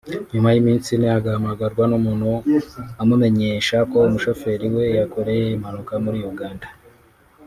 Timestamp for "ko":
3.91-3.97